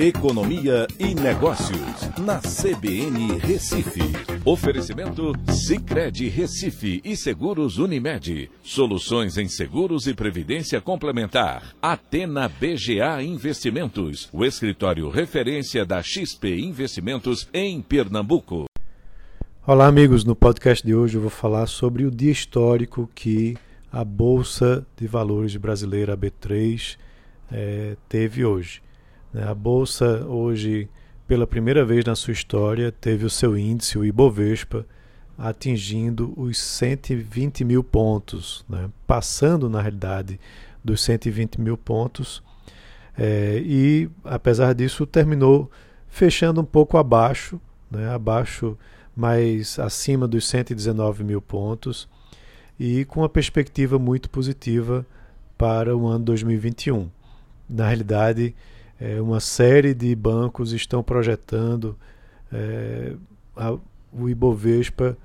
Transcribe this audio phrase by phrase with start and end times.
[0.00, 3.98] Economia e Negócios, na CBN Recife.
[4.44, 8.48] Oferecimento Cicred Recife e Seguros Unimed.
[8.62, 11.74] Soluções em seguros e previdência complementar.
[11.82, 18.66] Atena BGA Investimentos, o escritório referência da XP Investimentos em Pernambuco.
[19.66, 20.24] Olá, amigos.
[20.24, 23.56] No podcast de hoje eu vou falar sobre o dia histórico que
[23.90, 26.96] a Bolsa de Valores brasileira, a B3,
[27.50, 28.80] é, teve hoje.
[29.32, 29.44] Né?
[29.44, 30.88] A Bolsa hoje,
[31.26, 34.86] pela primeira vez na sua história, teve o seu índice, o Ibovespa,
[35.36, 38.90] atingindo os 120 mil pontos, né?
[39.06, 40.40] passando na realidade
[40.82, 42.42] dos 120 mil pontos.
[43.16, 45.70] É, e apesar disso, terminou
[46.08, 47.60] fechando um pouco abaixo,
[47.90, 48.08] né?
[48.10, 48.76] abaixo,
[49.14, 52.08] mas acima dos 119 mil pontos,
[52.78, 55.04] e com uma perspectiva muito positiva
[55.56, 57.10] para o ano 2021.
[57.68, 58.54] Na realidade,
[59.00, 61.96] é, uma série de bancos estão projetando
[62.52, 63.14] é,
[63.56, 63.76] a,
[64.12, 65.16] o Ibovespa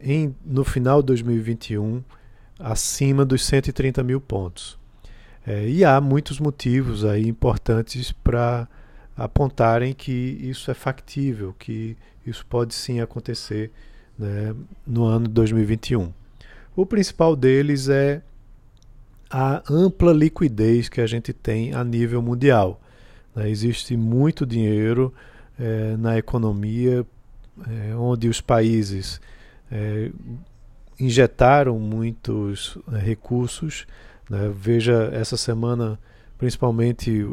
[0.00, 2.02] em, no final de 2021
[2.58, 4.78] acima dos 130 mil pontos.
[5.46, 8.68] É, e há muitos motivos aí importantes para
[9.16, 13.70] apontarem que isso é factível, que isso pode sim acontecer
[14.18, 14.54] né,
[14.86, 16.12] no ano de 2021.
[16.76, 18.22] O principal deles é
[19.30, 22.80] a ampla liquidez que a gente tem a nível mundial.
[23.38, 23.48] Né?
[23.48, 25.14] Existe muito dinheiro
[25.58, 27.06] é, na economia,
[27.68, 29.20] é, onde os países
[29.70, 30.10] é,
[30.98, 33.86] injetaram muitos recursos.
[34.28, 34.52] Né?
[34.52, 35.98] Veja, essa semana,
[36.36, 37.24] principalmente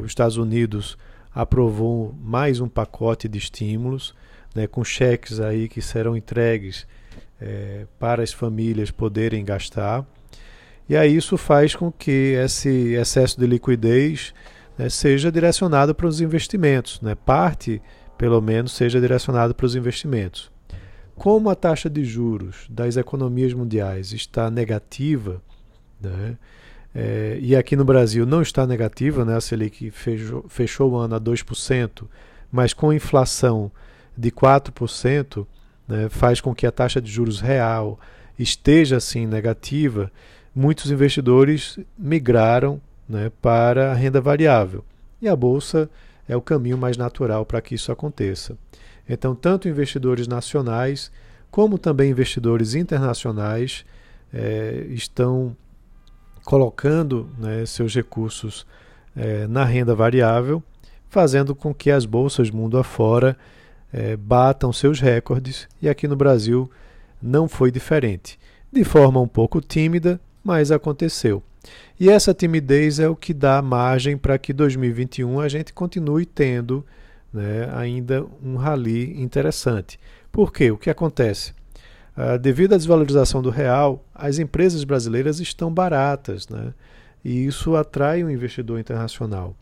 [0.00, 0.98] os Estados Unidos
[1.32, 4.12] aprovou mais um pacote de estímulos,
[4.56, 6.84] né, com cheques aí que serão entregues
[7.40, 10.04] é, para as famílias poderem gastar.
[10.88, 14.34] E aí isso faz com que esse excesso de liquidez
[14.78, 17.80] né, seja direcionado para os investimentos, né, parte,
[18.16, 20.50] pelo menos, seja direcionado para os investimentos.
[21.14, 25.42] Como a taxa de juros das economias mundiais está negativa,
[26.00, 26.36] né,
[26.94, 31.14] é, e aqui no Brasil não está negativa, né, a Selic fechou, fechou o ano
[31.14, 32.06] a 2%,
[32.50, 33.70] mas com inflação
[34.16, 35.46] de 4%,
[35.88, 37.98] né, faz com que a taxa de juros real
[38.38, 40.12] esteja assim negativa,
[40.54, 42.80] muitos investidores migraram
[43.12, 44.84] né, para a renda variável.
[45.20, 45.88] E a bolsa
[46.26, 48.56] é o caminho mais natural para que isso aconteça.
[49.08, 51.12] Então, tanto investidores nacionais
[51.50, 53.84] como também investidores internacionais
[54.32, 55.54] é, estão
[56.44, 58.66] colocando né, seus recursos
[59.14, 60.62] é, na renda variável,
[61.10, 63.36] fazendo com que as bolsas mundo afora
[63.92, 66.70] é, batam seus recordes e aqui no Brasil
[67.20, 68.38] não foi diferente.
[68.72, 71.42] De forma um pouco tímida, mas aconteceu.
[71.98, 76.84] E essa timidez é o que dá margem para que 2021 a gente continue tendo
[77.32, 79.98] né, ainda um rally interessante.
[80.30, 80.70] Por quê?
[80.70, 81.54] O que acontece?
[82.16, 86.74] Ah, devido à desvalorização do real, as empresas brasileiras estão baratas né,
[87.24, 89.56] e isso atrai o um investidor internacional.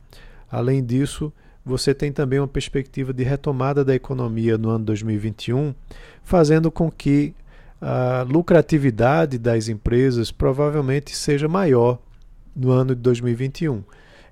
[0.51, 1.33] Além disso,
[1.65, 5.75] você tem também uma perspectiva de retomada da economia no ano 2021,
[6.25, 7.35] fazendo com que
[7.81, 11.99] a lucratividade das empresas provavelmente seja maior
[12.55, 13.83] no ano de 2021.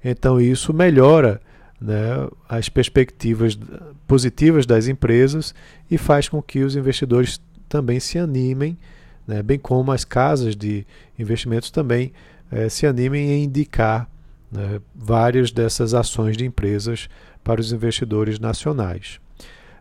[0.04, 1.41] Então, isso melhora
[1.81, 3.58] né, as perspectivas
[4.06, 5.54] positivas das empresas
[5.91, 8.76] e faz com que os investidores também se animem,
[9.26, 10.87] né, bem como as casas de
[11.19, 12.12] investimentos também
[12.50, 14.08] eh, se animem em indicar
[14.50, 17.08] né, várias dessas ações de empresas
[17.44, 19.20] para os investidores nacionais.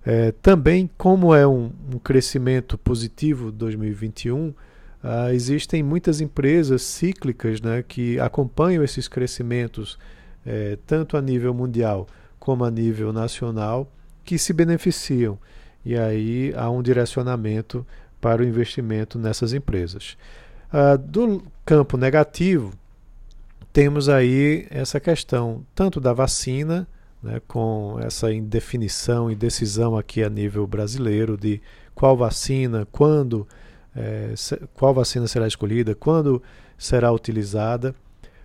[0.09, 4.53] É, também, como é um, um crescimento positivo 2021,
[5.03, 10.00] ah, existem muitas empresas cíclicas né, que acompanham esses crescimentos,
[10.45, 12.07] é, tanto a nível mundial
[12.40, 13.91] como a nível nacional,
[14.23, 15.38] que se beneficiam.
[15.84, 17.85] E aí há um direcionamento
[18.22, 20.18] para o investimento nessas empresas.
[20.72, 22.72] Ah, do campo negativo,
[23.74, 26.88] temos aí essa questão tanto da vacina
[27.22, 31.62] né, com essa indefinição e decisão aqui a nível brasileiro de
[31.94, 33.48] qual vacina, quando,
[33.96, 34.34] é,
[34.74, 36.42] qual vacina será escolhida, quando
[36.78, 37.96] será utilizada,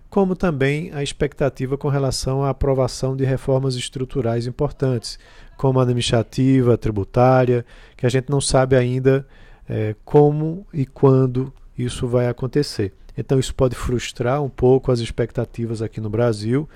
[0.09, 5.17] como também a expectativa com relação à aprovação de reformas estruturais importantes,
[5.57, 7.65] como administrativa, tributária,
[7.95, 9.25] que a gente não sabe ainda
[9.67, 12.93] é, como e quando isso vai acontecer.
[13.17, 16.67] Então, isso pode frustrar um pouco as expectativas aqui no Brasil,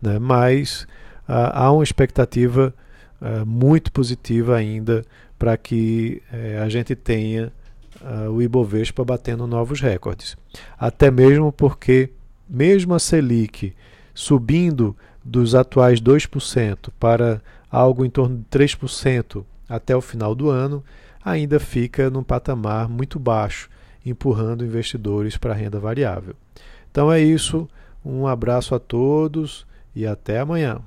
[0.00, 0.86] né, mas
[1.52, 2.74] há uma expectativa
[3.46, 5.04] muito positiva ainda
[5.38, 7.52] para que eh, a gente tenha
[8.34, 10.36] o Ibovespa batendo novos recordes.
[10.76, 12.10] Até mesmo porque,
[12.48, 13.72] mesmo a Selic
[14.14, 17.40] subindo dos atuais 2% para
[17.70, 20.84] algo em torno de 3% até o final do ano,
[21.24, 23.70] ainda fica num patamar muito baixo,
[24.04, 26.34] empurrando investidores para a renda variável.
[26.90, 27.68] Então é isso,
[28.04, 30.80] um abraço a todos e até amanhã.